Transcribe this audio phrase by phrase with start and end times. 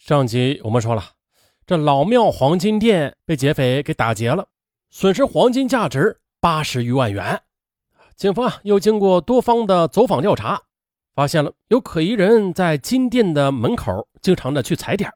[0.00, 1.04] 上集我们说了，
[1.66, 4.48] 这老庙黄金店被劫匪给打劫了，
[4.88, 7.42] 损失黄金价值八十余万元。
[8.16, 10.62] 警方啊，又经过多方的走访调查，
[11.14, 15.12] 发现了有可疑人在金店的门口经常的去踩点，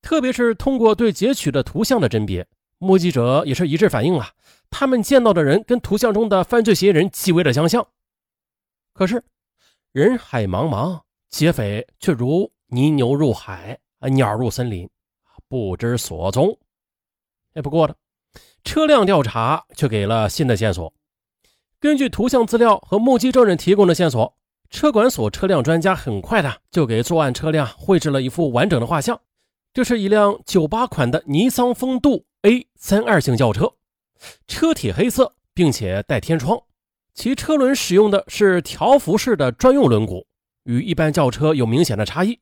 [0.00, 2.48] 特别是通过对截取的图像的甄别，
[2.78, 4.30] 目击者也是一致反映啊，
[4.70, 7.86] 他们见到的人跟图像中的犯罪嫌疑人极为的相像。
[8.94, 9.22] 可是
[9.92, 12.50] 人海茫茫，劫匪却如。
[12.68, 14.88] 泥牛入海，啊，鸟入森林，
[15.48, 16.58] 不知所踪。
[17.54, 17.94] 哎，不过呢，
[18.64, 20.92] 车辆调查却给了新的线索。
[21.78, 24.36] 根据图像资料和目击证人提供的线索，
[24.70, 29.20] 车管所车辆专家很快的就给作案车辆绘制了一幅完整的画像。
[29.72, 33.72] 这是一辆九八款的尼桑风度 A 三二型轿车，
[34.46, 36.58] 车体黑色，并且带天窗，
[37.12, 40.24] 其车轮使用的是条幅式的专用轮毂，
[40.64, 42.40] 与一般轿车有明显的差异。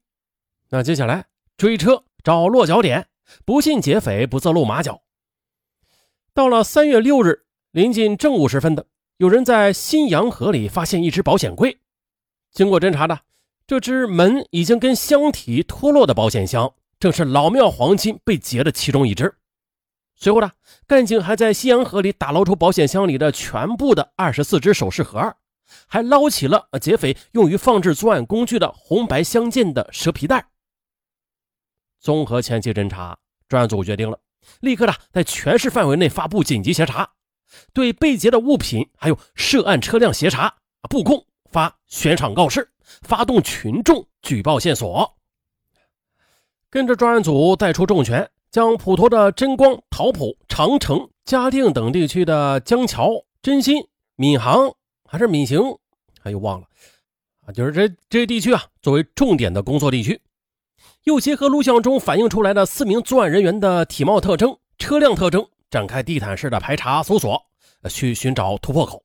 [0.74, 1.26] 那接下来
[1.58, 3.06] 追车找落脚点，
[3.44, 5.02] 不信劫匪不自露马脚。
[6.32, 8.86] 到了三月六日临近正午时分的，
[9.18, 11.78] 有人在新阳河里发现一只保险柜。
[12.52, 13.20] 经过侦查的，
[13.66, 19.34] 这只门已经跟箱体脱落的保险箱，正是老庙黄金被劫的其中一只。
[20.16, 20.52] 随后呢，
[20.86, 25.36] 干警还在新阳河里打捞出保险箱里的全部的二十四只首饰盒，
[25.86, 30.46] 还捞起了劫匪用于放置作案工具的红白相间的蛇皮袋。
[32.02, 33.16] 综合前期侦查，
[33.48, 34.18] 专案组决定了，
[34.60, 37.08] 立刻的在全市范围内发布紧急协查，
[37.72, 40.52] 对被劫的物品还有涉案车辆协查、
[40.90, 45.16] 布控、发悬赏告示，发动群众举报线索。
[46.68, 53.86] 跟着专案组带出重拳，将普陀的真光、桃浦、长城、嘉定等地区的江桥、真心、
[54.16, 55.60] 闵行还是闵行，
[56.24, 56.66] 哎又忘了
[57.46, 60.20] 啊，就是这这些地区啊，作为重点的工作地区。
[61.04, 67.42] 又结合录像中反映出来的四名作案人员的体貌特征、车辆特征，展开地毯式的排查搜索，
[67.88, 69.02] 去寻找突破口。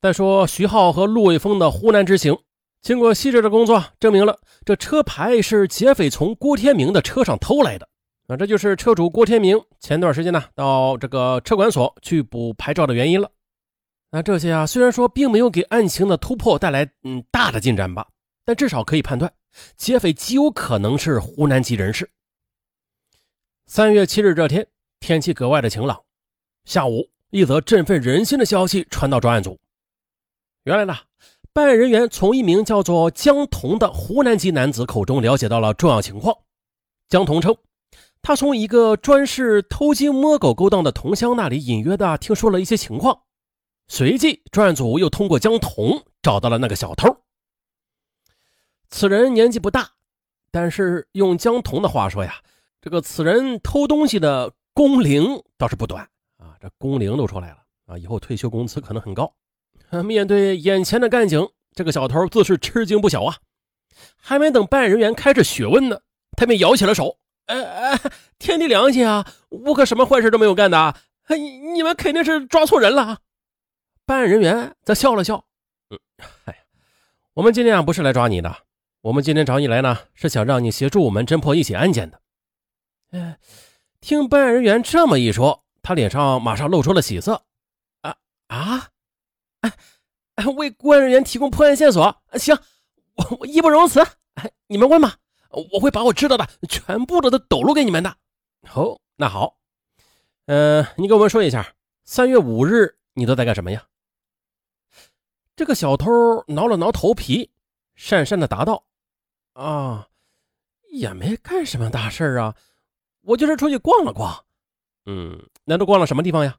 [0.00, 2.36] 再说徐浩和陆卫峰的湖南之行，
[2.80, 7.88] 经过细致的工作，证明了这车牌是劫匪从郭天明的车上偷来的。
[8.26, 13.30] 啊，这就是车主郭天明前段时间呢到这个车管所去补牌照的原因了。
[14.10, 18.08] 那这些啊，虽然说并没有给案情的突破带来嗯大的进展吧，
[18.44, 19.32] 但至少可以判断。
[19.76, 22.10] 劫匪极有可能是湖南籍人士。
[23.66, 24.66] 三月七日这天，
[25.00, 26.02] 天气格外的晴朗。
[26.64, 29.58] 下午，一则振奋人心的消息传到专案组。
[30.64, 30.94] 原来呢，
[31.52, 36.36] 办案人员从一名叫做江童的湖南籍男子口中了解到了重要情况。
[37.08, 37.56] 江童称，
[38.22, 43.22] 他从一个专事偷鸡摸狗勾当的同乡那里隐约的听说了一些情况。
[43.88, 47.16] 随即，专案组又通过江童找到了那个小偷。
[48.92, 49.90] 此人年纪不大，
[50.50, 52.34] 但是用江童的话说呀，
[52.82, 59.34] 这个此人偷东西的工龄倒是不短啊，这工龄都出来了啊，以后退休工资可能很高。
[60.04, 63.38] 面对眼前的干警，这个小偷自是吃惊不小啊。
[64.16, 65.98] 还没等办案人员开始询问呢，
[66.36, 67.16] 他便摇起了手
[67.46, 68.00] ：“哎哎，
[68.38, 70.94] 天地良心啊，我可什么坏事都没有干的，
[71.74, 73.18] 你们肯定是抓错人了啊。”
[74.04, 75.46] 办案人员则笑了笑
[75.88, 75.98] ：“嗯，
[76.44, 76.58] 哎呀，
[77.32, 78.54] 我们今天啊不是来抓你的。”
[79.02, 82.20] 我们今天找你来呢，是想让你协助我们侦破一起案件的。
[83.10, 83.36] 哎，
[84.00, 87.42] 听办案人员这么一说，他脸上马上露出了喜色。
[88.02, 88.90] 啊啊！
[90.36, 92.56] 哎，为公安人员提供破案线索，行，
[93.14, 94.00] 我我义不容辞。
[94.34, 95.16] 哎，你们问吧，
[95.72, 98.16] 我会把我知道的全部的都抖露给你们的。
[98.72, 99.58] 哦，那好，
[100.46, 101.74] 嗯，你给我们说一下，
[102.04, 103.84] 三月五日你都在干什么呀？
[105.56, 106.08] 这个小偷
[106.46, 107.50] 挠了挠头皮，
[107.98, 108.84] 讪讪的答道。
[109.52, 110.08] 啊，
[110.90, 112.56] 也没干什么大事啊，
[113.20, 114.44] 我就是出去逛了逛。
[115.04, 116.58] 嗯，难道逛了什么地方呀？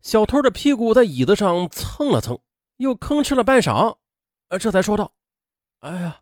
[0.00, 2.38] 小偷的屁股在椅子上蹭了蹭，
[2.76, 3.96] 又吭哧了半晌，
[4.48, 5.12] 呃，这才说道
[5.80, 6.20] ：“哎呀，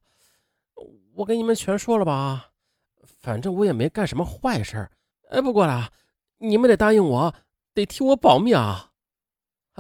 [1.15, 2.51] 我给你们全说了吧，
[3.21, 4.89] 反正我也没干什么坏事。
[5.31, 5.91] 哎，不过啦，
[6.39, 7.35] 你们得答应我，
[7.75, 8.93] 得替我保密啊。”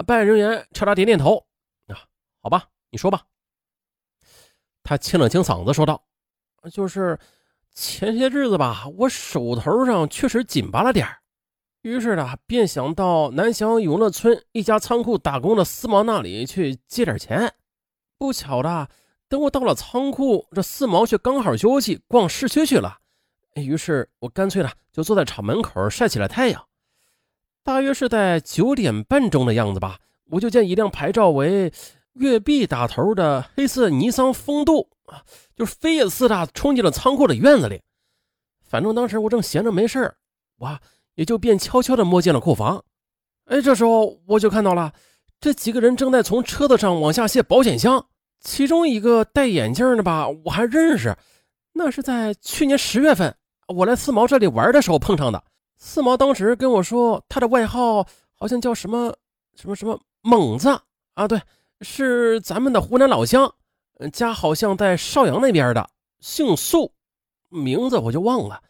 [0.06, 1.46] 办案人员朝他点点头。
[1.88, 2.06] 啊，
[2.40, 3.26] 好吧，你说吧。
[4.88, 6.02] 他清了清嗓子，说道
[6.72, 7.18] ：“就是
[7.74, 11.06] 前些日子吧，我手头上确实紧巴了点
[11.82, 17.52] 于是呢，便想到南翔永乐村一家仓库打工的四毛那里去借点钱。
[18.16, 18.88] 不巧的，
[19.28, 22.96] 等我到了仓库，这四毛却刚好休息，逛市区去了。
[23.56, 26.64] 于是我干脆呢，就坐在厂门口晒起了太阳。
[27.62, 29.98] 大约是在九点半钟的样子吧，
[30.30, 31.70] 我就见一辆牌照为
[32.18, 35.22] 月币打头的黑色尼桑风度啊，
[35.56, 37.80] 就飞也似的冲进了仓库的院子里。
[38.62, 40.14] 反正当时我正闲着没事
[40.58, 40.78] 我
[41.14, 42.84] 也就便悄悄地摸进了库房。
[43.46, 44.92] 哎，这时候我就看到了
[45.40, 48.06] 这几个人正在从车子上往下卸保险箱，
[48.40, 51.16] 其中一个戴眼镜的吧，我还认识，
[51.72, 53.34] 那是在去年十月份
[53.68, 55.42] 我来四毛这里玩的时候碰上的。
[55.78, 58.04] 四毛当时跟我说，他的外号
[58.34, 59.14] 好像叫什么
[59.54, 60.68] 什么什么猛子
[61.14, 61.40] 啊，对，
[61.80, 63.54] 是咱们的湖南老乡，
[64.12, 65.88] 家好像在邵阳那边的，
[66.20, 66.92] 姓苏，
[67.48, 68.60] 名字我就忘了。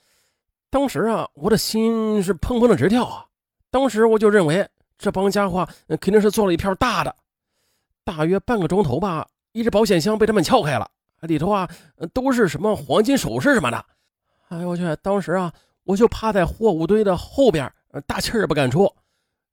[0.71, 3.25] 当时啊，我的心是砰砰的直跳啊。
[3.71, 4.69] 当时我就认为
[4.99, 5.67] 这帮家伙
[6.01, 7.15] 肯定是做了一票大的。
[8.05, 10.91] 大约半个钟头吧，一只保险箱被他们撬开了，
[11.21, 11.69] 里头啊
[12.13, 13.85] 都是什么黄金首饰什么的。
[14.49, 14.97] 哎呦我去！
[15.03, 15.53] 当时啊。
[15.85, 17.73] 我就趴在货物堆的后边，
[18.07, 18.95] 大气儿也不敢出，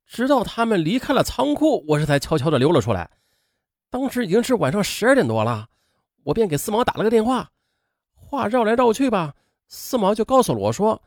[0.06, 3.10] 直到他们离开了仓库，我这才悄悄的溜了出来。
[3.90, 5.68] 当时已经是晚上十二点多了，
[6.24, 7.52] 我便给四毛打了个电话。
[8.14, 9.36] 话绕来绕去吧，
[9.68, 11.02] 四毛就告诉了我说，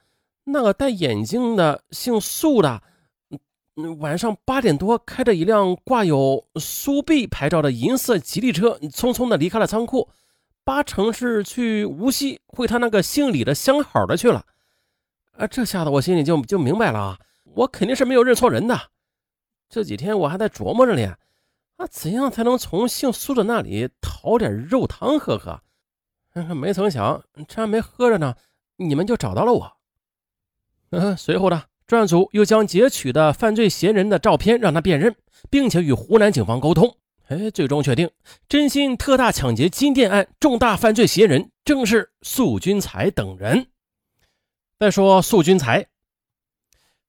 [0.45, 2.83] 那个戴眼镜的姓苏的，
[3.99, 10.09] 晚上八点多开着一辆挂有苏 B 牌照的银色吉利车，匆匆的离开了仓库，
[10.65, 14.47] 八成是去无锡会他那个姓李的相好的去了。
[15.33, 17.19] 啊，这下子我心里就就明白了啊，
[17.55, 18.91] 我肯定是没有认错人的。
[19.69, 21.15] 这几天我还在琢磨着呢，
[21.79, 25.63] 那，怎样才能从姓苏的那里讨点肉汤喝喝？
[26.55, 28.35] 没曾想，这还没喝着呢，
[28.77, 29.77] 你们就找到了我。
[31.17, 35.17] 随后呢，专案组又将截取的犯罪嫌疑人的照片让他辨认，
[35.51, 36.97] 并且与湖南警方沟通。
[37.27, 38.11] 哎，最终确定
[38.49, 43.67] 真心特大抢劫金店案重大犯罪嫌疑人正是苏军才等人。
[44.79, 45.89] 再说素君才，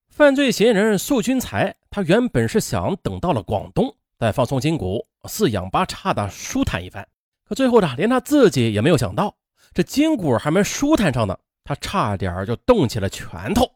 [0.10, 7.07] 犯罪嫌疑人素君才，他原本是想等到了广东再放松筋骨、四仰八叉的舒坦一番，
[7.45, 9.33] 可最后呢，连他自己也没有想到，
[9.74, 13.71] 这筋骨还没舒坦上呢，他差点就动起了拳头。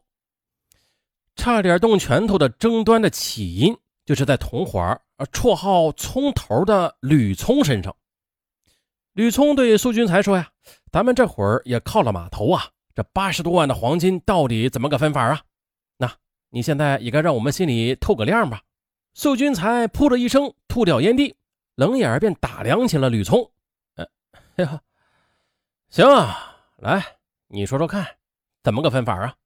[1.34, 3.74] 差点动拳头的争端的起因，
[4.04, 5.00] 就是在同伙儿，
[5.32, 7.96] 绰号“葱头”的吕聪身上。
[9.14, 10.50] 吕聪对苏军才说：“呀，
[10.92, 15.40] 咱们这会儿也靠了码头啊。”这八十多万的黄金到底怎么个分法啊？
[15.96, 16.12] 那
[16.50, 18.60] 你现在也该让我们心里透个亮吧。
[19.14, 21.36] 苏军才噗的一声吐掉烟蒂，
[21.76, 23.48] 冷眼便打量起了吕聪。
[23.94, 24.08] 哎
[24.56, 24.82] 呀，
[25.88, 28.04] 行啊，来，你说说看，
[28.64, 29.36] 怎么个分法啊？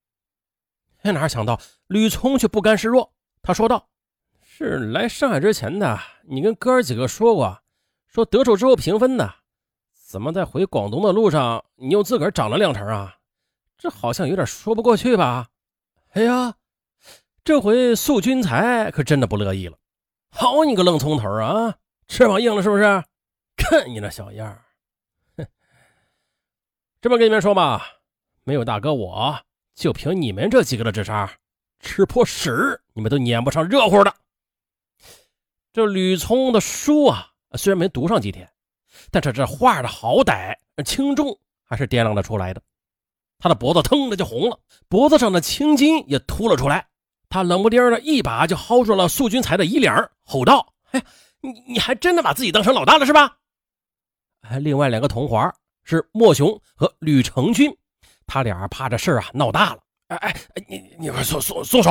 [1.02, 3.12] 哪想到吕聪却不甘示弱，
[3.42, 3.88] 他说道
[4.40, 7.62] ：“是来上海之前的，你跟哥几个说过，
[8.06, 9.34] 说得手之后平分的。
[9.92, 13.16] 怎么在回广东的路上，你又自个儿涨了两成啊？”
[13.76, 15.48] 这好像有点说不过去吧？
[16.12, 16.54] 哎呀，
[17.48, 19.78] 这回素君才可真的不乐意了。
[20.30, 21.76] 好你个愣葱头啊！
[22.06, 22.82] 翅膀硬了是不是？
[23.56, 24.62] 看你那小样
[25.38, 25.46] 哼！
[27.00, 27.86] 这么跟你们说吧，
[28.44, 29.40] 没有大哥我，
[29.74, 31.26] 就凭你们这几个的智商，
[31.80, 34.14] 吃破屎你们都撵不上热乎的。
[35.72, 38.46] 这吕聪的书啊，虽然没读上几天，
[39.10, 40.54] 但是这画的好歹
[40.84, 42.60] 轻重还是掂量得出来的。
[43.38, 46.86] 他的脖子腾的就红了，脖子上的青筋也凸了出来。
[47.28, 49.92] 他冷不丁的一把就薅住了素君才的衣领，
[50.24, 51.04] 吼道：“哎，
[51.40, 53.36] 你你还真的把自己当成老大了是吧？”
[54.48, 55.52] 哎，另外两个同伙
[55.84, 57.76] 是莫雄和吕成军，
[58.26, 59.82] 他俩怕这事啊闹大了。
[60.08, 61.90] 哎哎哎，你你快松松松手！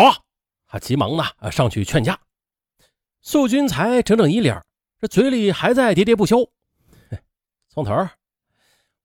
[0.65, 2.20] 他急忙呢上去劝架。
[3.22, 4.60] 素君才整整一脸，
[5.00, 6.50] 这嘴里还在喋喋不休
[7.70, 8.08] ：“从头，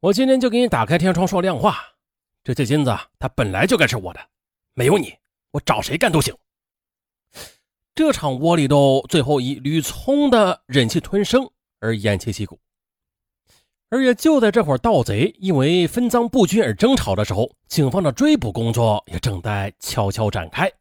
[0.01, 1.79] 我今天就给你打开天窗说亮话。”
[2.43, 4.21] 这些金子，它本来就该是我的，
[4.75, 5.15] 没有你，
[5.53, 6.35] 我找谁干都行。
[7.95, 12.59] 这场窝里斗最后以吕聪的忍气吞声而偃旗息鼓。
[13.91, 20.73] 而也就在这会儿，盗贼因为分赃不均而争吵的时候，警方的追捕工作也正在悄悄展开。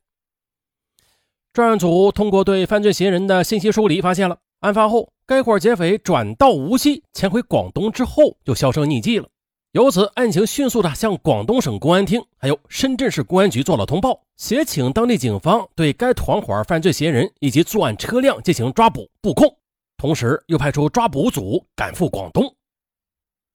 [1.52, 9.28] 专案组通过对犯罪嫌疑人的信息梳理，发现了案发后，该伙劫匪转到无锡潜回广东之后就销声匿迹了。
[9.72, 19.58] 由此，案情迅速的向广东省公安厅还有深圳市公安局做了通报，协请当地警方对该团伙犯罪嫌疑人以及作案车辆进行抓捕布控，
[19.96, 22.54] 同时又派出抓捕组赶赴广东。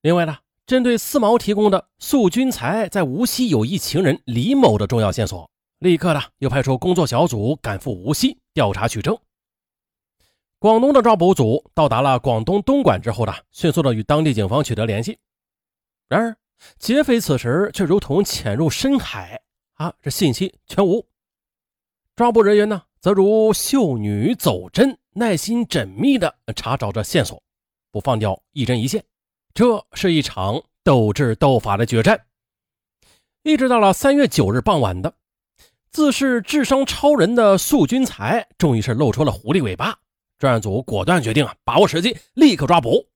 [0.00, 0.34] 另外呢，
[0.66, 9.14] 针对四毛提供的素军才在无锡有一情人李某的重要线索，立刻呢又派出工作小组赶赴无锡调查取证。
[10.58, 15.18] 广东的抓捕组到达了广东东莞之后呢，迅速的与当地警方取得联系。
[16.08, 16.36] 然而，
[16.78, 19.42] 劫匪此时却如同潜入深海
[19.74, 19.92] 啊！
[20.00, 21.06] 这信息全无。
[22.14, 27.42] 抓捕人员呢，则如秀女走针，耐心缜密地查找着线索，
[27.90, 29.04] 不放掉一针一线。
[29.52, 32.26] 这是一场斗智斗法的决战。
[33.42, 35.14] 一直到了三月九日傍晚的，
[35.90, 39.98] 自是智商超人的素君才，终于是露出了狐狸尾巴。
[40.38, 43.08] 专案组果断决定啊，把握时机，立刻抓捕。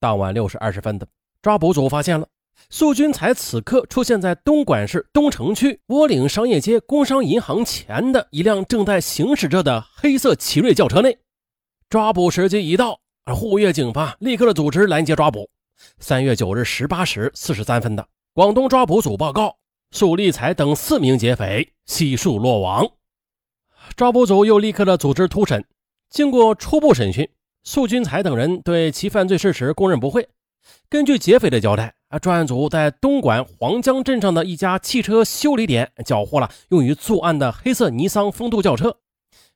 [0.00, 1.06] 当晚六时二十分的，
[1.46, 2.26] 抓捕组发现了
[2.70, 11.16] 素军才此刻出现在东莞市东城区窝岭商业街工商银行前的一辆正在行驶着的黑色奇瑞轿车内。
[11.88, 15.48] 抓捕时机一到，而沪粤警方立刻的组织拦截抓捕。
[16.00, 19.56] 三月九日十八时四十三分的，广东抓捕组报告，
[19.92, 22.90] 素立才等四名劫匪悉数落网。
[23.94, 25.64] 抓捕组又立刻的组织突审。
[26.10, 27.28] 经过初步审讯，
[27.62, 30.28] 素军才等人对其犯罪事实供认不讳。
[30.88, 38.96] 根据劫匪的交代，啊，专案组在东莞黄江镇上的一家汽车修理点缴获了用于作案的黑色尼桑风度轿车，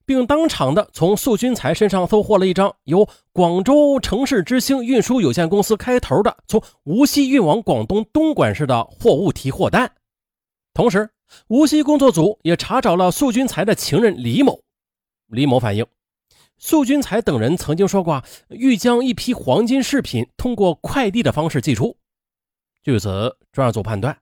[0.04, 9.92] 并当场的从素君才身上搜获了一张由广州城市之星运输有限公司开头的从无锡运往广东东莞市的货物提货单。
[10.74, 11.10] 同时，
[11.46, 14.60] 无锡工作组也查找了素君才的情人李某。
[15.28, 15.86] 李某反映。
[16.62, 21.96] 素君才等人曾经说过，欲将一批黄金饰品通过快递的方式寄出。
[22.82, 24.18] 据此，专案组判断，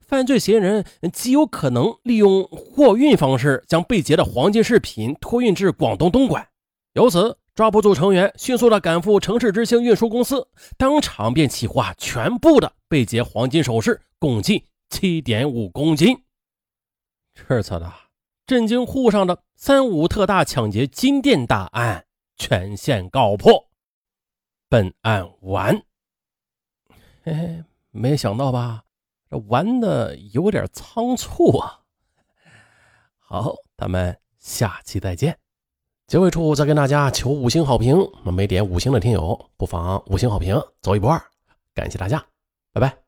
[0.00, 6.48] 犯罪嫌疑人极有可能利用货运方式将被劫的黄金饰品托运至广东东莞。
[6.94, 16.18] 由此，抓捕组成员迅速的赶赴城市之星运输公司，当场便起获全部的被劫黄金首饰，共计七点五公斤。
[17.32, 17.92] 这次的。
[18.46, 23.68] 震惊沪上的三五特大抢劫金店大案全线告破，
[24.68, 25.82] 本案完。
[27.24, 28.84] 嘿嘿，没想到吧？
[29.30, 31.80] 这玩的有点仓促啊。
[33.18, 35.36] 好，咱们下期再见。
[36.06, 41.18] 结尾处再跟大家求五星好评，没点五星的听友不妨五星好评走一波，
[41.74, 42.24] 感谢大家，
[42.72, 43.05] 拜拜。